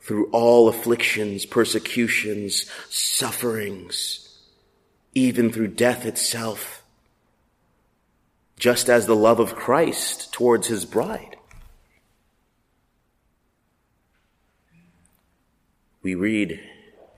[0.00, 4.36] through all afflictions, persecutions, sufferings,
[5.14, 6.82] even through death itself,
[8.58, 11.36] just as the love of Christ towards his bride.
[16.02, 16.60] We read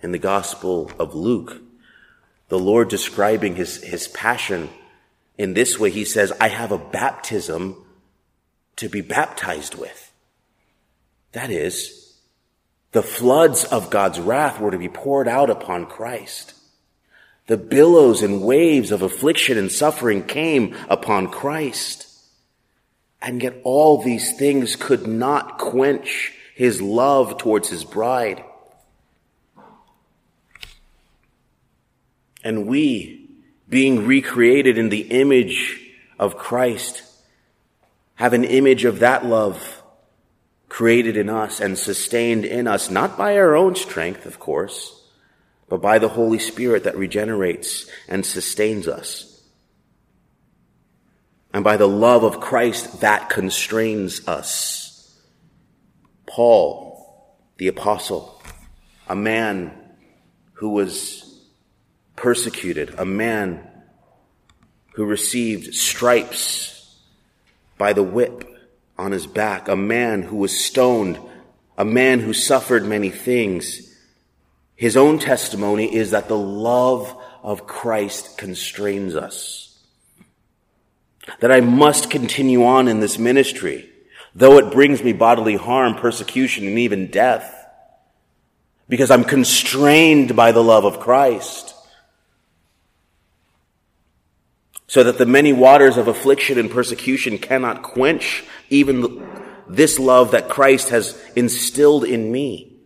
[0.03, 1.63] in the Gospel of Luke,
[2.51, 4.69] the Lord describing his, his passion
[5.39, 5.89] in this way.
[5.89, 7.81] He says, I have a baptism
[8.77, 10.13] to be baptized with.
[11.33, 12.17] That is,
[12.93, 16.55] the floods of God's wrath were to be poured out upon Christ.
[17.47, 22.07] The billows and waves of affliction and suffering came upon Christ.
[23.21, 28.45] And yet all these things could not quench his love towards his bride.
[32.45, 33.29] And we,
[33.69, 35.81] being recreated in the image
[36.19, 37.03] of Christ,
[38.17, 39.83] have an image of that love
[40.69, 45.09] created in us and sustained in us, not by our own strength, of course,
[45.69, 49.43] but by the Holy Spirit that regenerates and sustains us.
[51.53, 55.17] And by the love of Christ that constrains us.
[56.27, 58.43] Paul, the apostle,
[59.09, 59.73] a man
[60.55, 61.41] who was
[62.17, 63.65] persecuted, a man
[64.95, 66.74] who received stripes
[67.79, 68.49] by the whip,
[68.97, 71.19] on his back, a man who was stoned,
[71.77, 73.93] a man who suffered many things.
[74.77, 79.77] His own testimony is that the love of Christ constrains us.
[81.41, 83.89] That I must continue on in this ministry,
[84.35, 87.51] though it brings me bodily harm, persecution, and even death,
[88.89, 91.75] because I'm constrained by the love of Christ
[94.95, 99.27] so that the many waters of affliction and persecution cannot quench even
[99.67, 102.77] this love that Christ has instilled in me.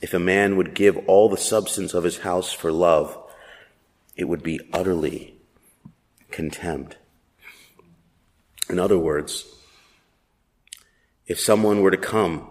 [0.00, 3.18] If a man would give all the substance of his house for love,
[4.14, 5.34] it would be utterly
[6.30, 6.96] contemned.
[8.70, 9.46] In other words,
[11.26, 12.48] if someone were to come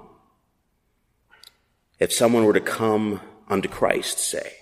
[1.99, 4.53] if someone were to come unto Christ, say,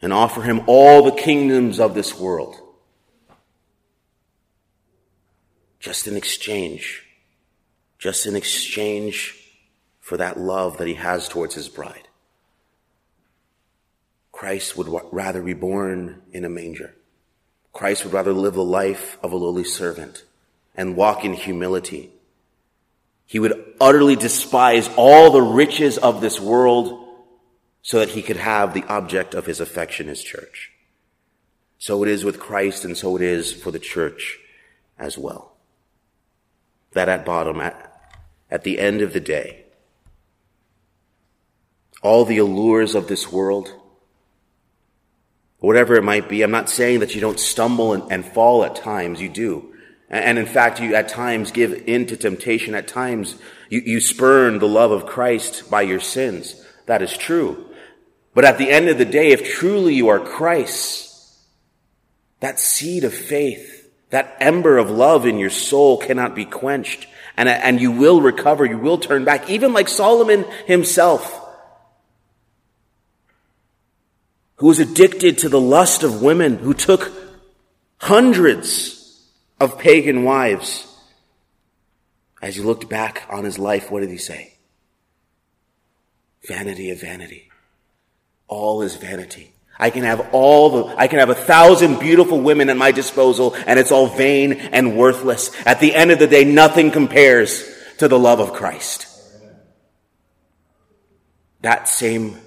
[0.00, 2.56] and offer him all the kingdoms of this world,
[5.80, 7.04] just in exchange,
[7.98, 9.40] just in exchange
[10.00, 12.08] for that love that he has towards his bride.
[14.32, 16.94] Christ would rather be born in a manger.
[17.72, 20.24] Christ would rather live the life of a lowly servant
[20.76, 22.10] and walk in humility.
[23.26, 27.03] He would utterly despise all the riches of this world
[27.84, 30.72] so that he could have the object of his affection, his church.
[31.78, 34.38] So it is with Christ and so it is for the church
[34.98, 35.52] as well.
[36.92, 38.16] That at bottom, at,
[38.50, 39.66] at the end of the day,
[42.02, 43.70] all the allures of this world,
[45.58, 48.76] whatever it might be, I'm not saying that you don't stumble and, and fall at
[48.76, 49.74] times, you do.
[50.08, 52.74] And in fact, you at times give in to temptation.
[52.74, 53.36] At times,
[53.68, 56.64] you, you spurn the love of Christ by your sins.
[56.86, 57.73] That is true.
[58.34, 61.38] But at the end of the day, if truly you are Christ,
[62.40, 67.06] that seed of faith, that ember of love in your soul cannot be quenched.
[67.36, 68.64] And, and you will recover.
[68.64, 69.48] You will turn back.
[69.48, 71.40] Even like Solomon himself,
[74.56, 77.12] who was addicted to the lust of women, who took
[77.98, 79.24] hundreds
[79.60, 80.86] of pagan wives.
[82.42, 84.54] As he looked back on his life, what did he say?
[86.46, 87.50] Vanity of vanity.
[88.48, 89.54] All is vanity.
[89.78, 93.56] I can have all the, I can have a thousand beautiful women at my disposal
[93.66, 95.50] and it's all vain and worthless.
[95.66, 97.68] At the end of the day, nothing compares
[97.98, 99.08] to the love of Christ.
[101.62, 102.38] That same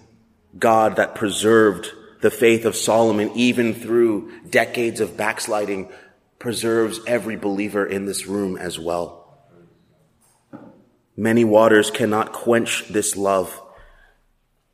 [0.58, 1.92] God that preserved
[2.22, 5.92] the faith of Solomon even through decades of backsliding
[6.40, 9.28] preserves every believer in this room as well.
[11.16, 13.60] Many waters cannot quench this love.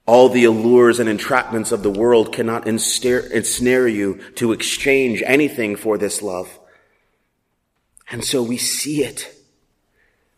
[0.05, 5.97] All the allures and entrapments of the world cannot ensnare you to exchange anything for
[5.97, 6.59] this love.
[8.11, 9.33] And so we see it.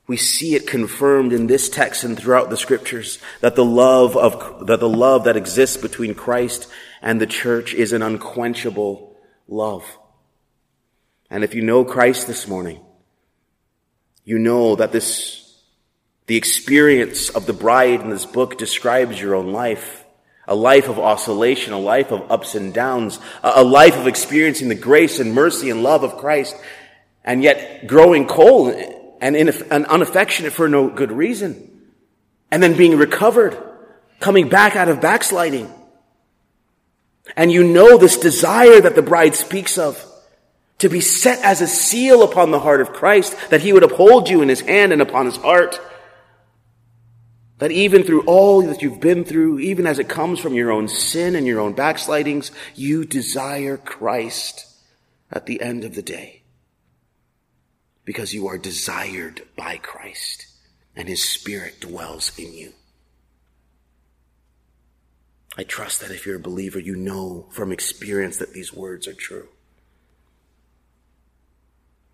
[0.07, 4.67] We see it confirmed in this text and throughout the scriptures that the love of,
[4.67, 6.67] that the love that exists between Christ
[7.01, 9.83] and the church is an unquenchable love.
[11.29, 12.81] And if you know Christ this morning,
[14.23, 15.44] you know that this,
[16.27, 20.03] the experience of the bride in this book describes your own life.
[20.47, 24.75] A life of oscillation, a life of ups and downs, a life of experiencing the
[24.75, 26.55] grace and mercy and love of Christ,
[27.23, 28.75] and yet growing cold
[29.21, 31.71] and, unaffectionate for no good reason.
[32.51, 33.57] And then being recovered,
[34.19, 35.71] coming back out of backsliding.
[37.35, 40.03] And you know this desire that the bride speaks of
[40.77, 44.29] to be set as a seal upon the heart of Christ, that he would uphold
[44.29, 45.79] you in his hand and upon his heart.
[47.59, 50.87] That even through all that you've been through, even as it comes from your own
[50.87, 54.65] sin and your own backslidings, you desire Christ
[55.31, 56.41] at the end of the day.
[58.03, 60.47] Because you are desired by Christ
[60.95, 62.73] and his spirit dwells in you.
[65.57, 69.13] I trust that if you're a believer, you know from experience that these words are
[69.13, 69.47] true.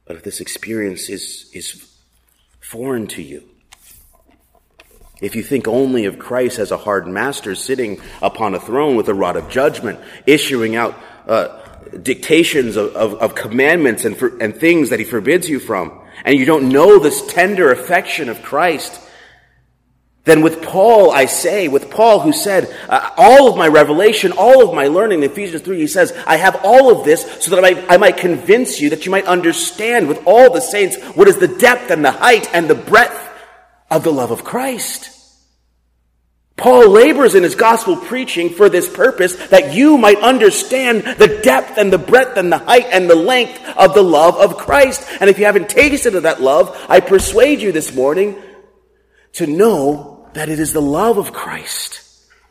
[0.06, 1.92] But if this experience is, is
[2.60, 3.44] foreign to you,
[5.22, 9.08] if you think only of Christ as a hard master sitting upon a throne with
[9.08, 10.98] a rod of judgment, issuing out
[11.28, 11.60] uh,
[12.02, 16.38] dictations of, of, of commandments and, for, and things that he forbids you from, and
[16.38, 19.00] you don't know this tender affection of Christ,
[20.24, 24.68] then with Paul, I say, with Paul who said, uh, all of my revelation, all
[24.68, 27.66] of my learning in Ephesians 3, he says, I have all of this so that
[27.66, 31.38] I I might convince you that you might understand with all the saints what is
[31.38, 33.31] the depth and the height and the breadth
[33.92, 35.18] of the love of Christ.
[36.58, 41.78] Paul labors in his gospel preaching for this purpose that you might understand the depth
[41.78, 45.08] and the breadth and the height and the length of the love of Christ.
[45.20, 48.42] And if you haven't tasted of that love, I persuade you this morning
[49.34, 52.02] to know that it is the love of Christ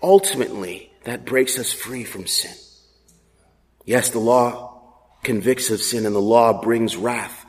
[0.03, 2.55] ultimately that breaks us free from sin.
[3.85, 4.83] Yes, the law
[5.23, 7.47] convicts of sin and the law brings wrath.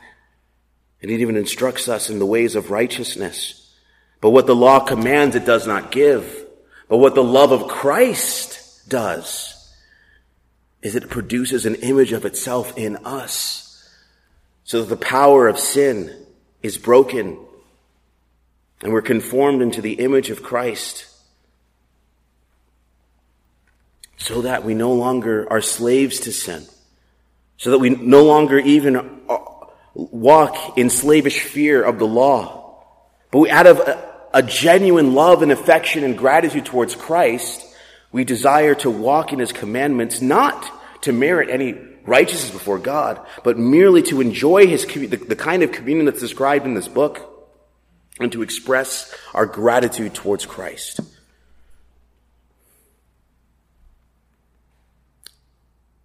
[1.00, 3.61] And it even instructs us in the ways of righteousness.
[4.22, 6.46] But what the law commands, it does not give.
[6.88, 9.70] But what the love of Christ does
[10.80, 13.90] is it produces an image of itself in us
[14.62, 16.24] so that the power of sin
[16.62, 17.36] is broken
[18.80, 21.08] and we're conformed into the image of Christ
[24.18, 26.64] so that we no longer are slaves to sin,
[27.56, 29.38] so that we no longer even uh,
[29.94, 32.84] walk in slavish fear of the law,
[33.32, 33.80] but we out of,
[34.34, 37.64] a genuine love and affection and gratitude towards Christ,
[38.10, 41.74] we desire to walk in his commandments, not to merit any
[42.04, 46.66] righteousness before God, but merely to enjoy his, the, the kind of communion that's described
[46.66, 47.28] in this book
[48.20, 51.00] and to express our gratitude towards Christ.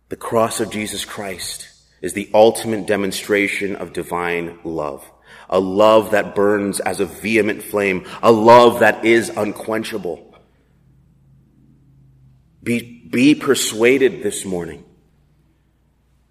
[0.09, 1.67] The cross of Jesus Christ
[2.01, 5.03] is the ultimate demonstration of divine love.
[5.49, 8.05] A love that burns as a vehement flame.
[8.21, 10.35] A love that is unquenchable.
[12.61, 14.83] Be, be persuaded this morning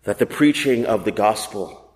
[0.02, 1.90] that the preaching of the gospel,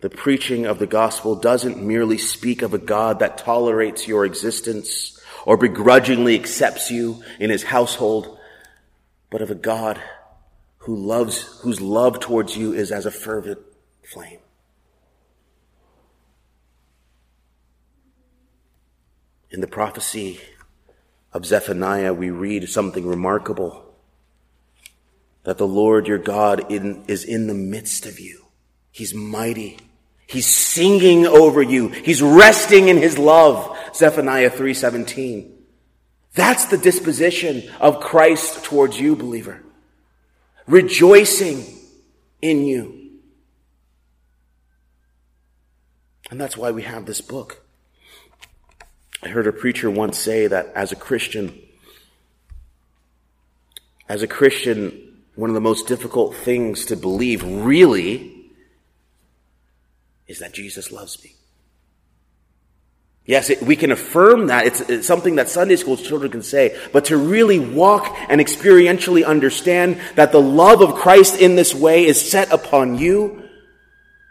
[0.00, 5.20] the preaching of the gospel doesn't merely speak of a God that tolerates your existence
[5.44, 8.38] or begrudgingly accepts you in his household,
[9.30, 10.00] but of a God
[10.78, 13.58] who loves, whose love towards you is as a fervent
[14.02, 14.38] flame.
[19.54, 20.40] In the prophecy
[21.32, 23.94] of Zephaniah, we read something remarkable
[25.44, 28.46] that the Lord your God in, is in the midst of you.
[28.90, 29.78] He's mighty.
[30.26, 31.86] He's singing over you.
[31.86, 33.78] He's resting in his love.
[33.94, 35.52] Zephaniah 3:17.
[36.34, 39.62] That's the disposition of Christ towards you, believer.
[40.66, 41.64] Rejoicing
[42.42, 43.20] in you.
[46.28, 47.63] And that's why we have this book.
[49.24, 51.58] I heard a preacher once say that as a Christian,
[54.06, 58.52] as a Christian, one of the most difficult things to believe really
[60.26, 61.34] is that Jesus loves me.
[63.24, 64.66] Yes, it, we can affirm that.
[64.66, 66.78] It's, it's, something that Sunday school children can say.
[66.92, 72.04] But to really walk and experientially understand that the love of Christ in this way
[72.04, 73.42] is set upon you,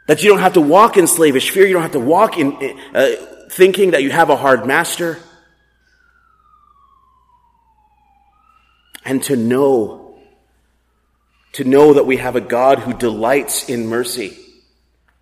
[0.05, 2.53] that you don't have to walk in slavish fear, you don't have to walk in
[2.93, 3.15] uh,
[3.53, 5.19] thinking that you have a hard master,
[9.05, 10.17] and to know,
[11.53, 14.37] to know that we have a God who delights in mercy,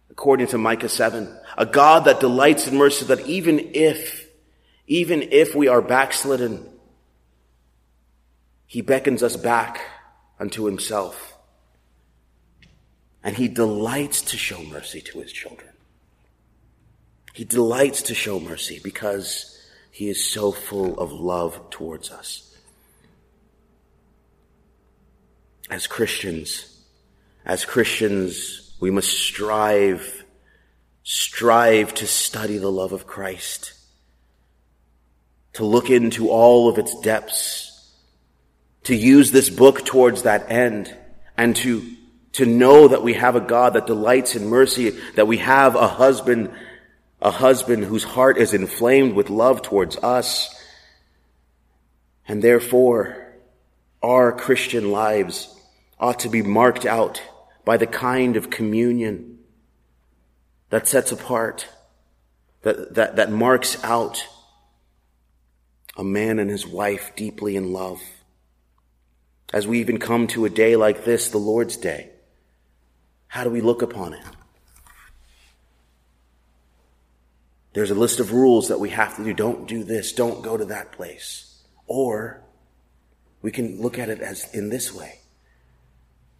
[0.09, 1.37] according to Micah 7.
[1.57, 4.29] A God that delights in mercy that even if,
[4.87, 6.65] even if we are backslidden,
[8.65, 9.81] He beckons us back
[10.39, 11.33] unto Himself.
[13.23, 15.71] And He delights to show mercy to His children.
[17.33, 19.59] He delights to show mercy because
[19.91, 22.47] He is so full of love towards us.
[25.69, 26.81] As Christians,
[27.45, 30.21] as Christians, we must strive
[31.03, 33.73] strive to study the love of Christ,
[35.53, 37.91] to look into all of its depths,
[38.83, 40.95] to use this book towards that end,
[41.37, 41.85] and to,
[42.33, 45.87] to know that we have a God that delights in mercy, that we have a
[45.87, 46.51] husband,
[47.21, 50.49] a husband whose heart is inflamed with love towards us,
[52.27, 53.35] and therefore
[54.01, 55.55] our Christian lives
[55.99, 57.21] ought to be marked out
[57.63, 59.37] by the kind of communion
[60.71, 61.67] that sets apart,
[62.63, 64.25] that, that, that marks out
[65.95, 68.01] a man and his wife deeply in love.
[69.53, 72.09] As we even come to a day like this, the Lord's Day,
[73.27, 74.23] how do we look upon it?
[77.73, 79.33] There's a list of rules that we have to do.
[79.33, 80.13] Don't do this.
[80.13, 81.63] Don't go to that place.
[81.87, 82.41] Or
[83.41, 85.19] we can look at it as in this way.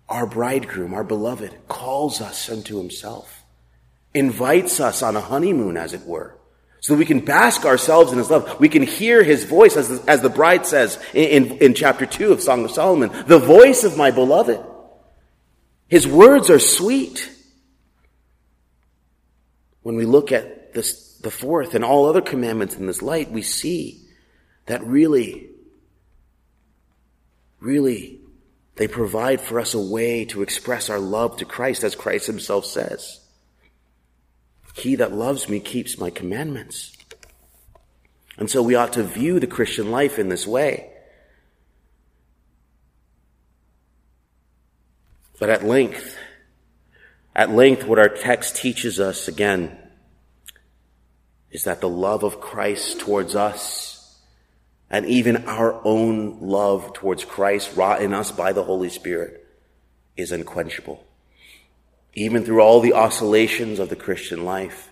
[0.10, 3.42] Our bridegroom, our beloved, calls us unto himself
[4.14, 6.36] invites us on a honeymoon, as it were,
[6.80, 8.60] so that we can bask ourselves in his love.
[8.60, 12.06] We can hear his voice, as the, as the bride says in, in, in chapter
[12.06, 14.60] 2 of Song of Solomon, the voice of my beloved.
[15.88, 17.30] His words are sweet.
[19.84, 20.32] When we look
[20.74, 24.01] this, the fourth and all other commandments in this light, we see
[24.65, 25.49] that really,
[27.59, 28.19] really,
[28.76, 32.65] they provide for us a way to express our love to Christ, as Christ himself
[32.65, 33.19] says.
[34.76, 36.95] He that loves me keeps my commandments.
[38.38, 40.89] And so we ought to view the Christian life in this way.
[45.39, 46.17] But at length,
[47.36, 49.78] at length, what our text teaches us again
[51.52, 53.91] is that the love of Christ towards us
[54.91, 59.47] and even our own love towards Christ wrought in us by the Holy Spirit
[60.18, 61.04] is unquenchable.
[62.14, 64.89] Even through all the oscillations of the Christian life,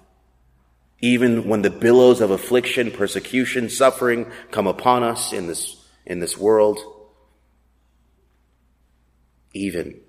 [1.01, 6.37] even when the billows of affliction, persecution, suffering come upon us in this, in this
[6.37, 6.79] world,
[9.53, 9.99] even,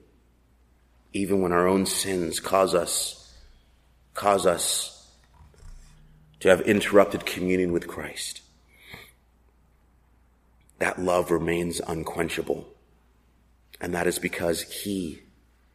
[1.13, 3.35] even when our own sins cause us,
[4.15, 5.00] cause us
[6.41, 8.41] to have interrupted communion with Christ.
[10.79, 12.67] That love remains unquenchable.
[13.81, 15.23] And that is because he,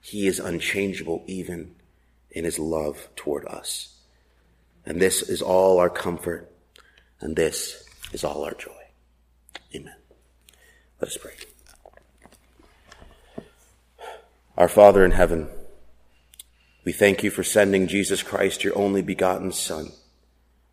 [0.02, 1.76] he is unchangeable even
[2.32, 3.96] in his love toward us.
[4.86, 6.52] And this is all our comfort,
[7.20, 8.72] and this is all our joy.
[9.74, 9.96] Amen.
[11.02, 11.34] Let us pray.
[14.58, 15.48] Our Father in heaven,
[16.86, 19.92] we thank you for sending Jesus Christ, your only begotten Son,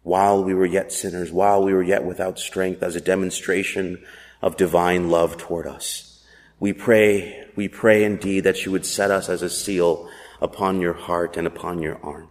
[0.03, 4.03] while we were yet sinners, while we were yet without strength, as a demonstration
[4.41, 6.25] of divine love toward us.
[6.59, 10.09] We pray, we pray indeed that you would set us as a seal
[10.41, 12.29] upon your heart and upon your arm.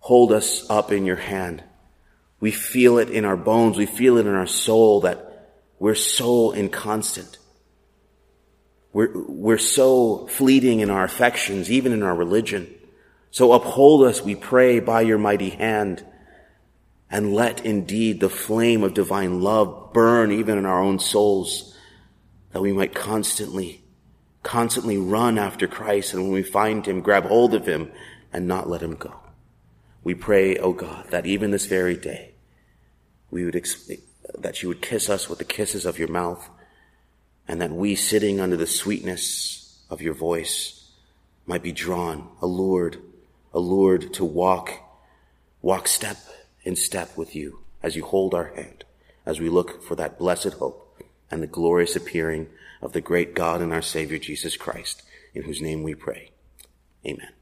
[0.00, 1.64] Hold us up in your hand.
[2.38, 3.76] We feel it in our bones.
[3.76, 7.38] We feel it in our soul that we're so inconstant.
[8.92, 12.72] We're, we're so fleeting in our affections, even in our religion.
[13.30, 16.04] So uphold us, we pray, by your mighty hand,
[17.10, 21.76] and let indeed the flame of divine love burn even in our own souls,
[22.52, 23.82] that we might constantly
[24.42, 27.90] constantly run after Christ and when we find him, grab hold of him
[28.32, 29.12] and not let him go.
[30.04, 32.34] We pray, O oh God, that even this very day,
[33.28, 33.90] we would, ex-
[34.38, 36.48] that you would kiss us with the kisses of your mouth
[37.48, 40.92] and that we sitting under the sweetness of your voice
[41.44, 42.98] might be drawn, allured,
[43.52, 44.70] allured to walk,
[45.60, 46.18] walk step
[46.66, 48.84] in step with you as you hold our hand,
[49.24, 51.00] as we look for that blessed hope
[51.30, 52.48] and the glorious appearing
[52.82, 55.02] of the great God and our Savior Jesus Christ,
[55.32, 56.32] in whose name we pray.
[57.06, 57.35] Amen.